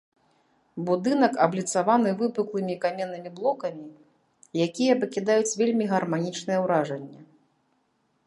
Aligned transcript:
Будынак 0.85 1.33
абліцаваны 1.45 2.13
выпуклымі 2.21 2.75
каменнымі 2.85 3.29
блокамі, 3.39 3.85
якія 4.67 4.93
пакідаюць 5.03 5.57
вельмі 5.61 5.85
гарманічнае 5.95 6.57
ўражанне. 6.65 7.19